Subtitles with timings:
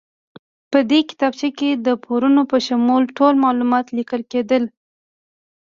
[0.71, 4.63] په دې کتابچه کې د پورونو په شمول ټول معلومات لیکل کېدل.